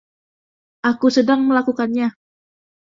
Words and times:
Aku 0.89 1.07
sedang 1.17 1.41
melakukannya! 1.49 2.07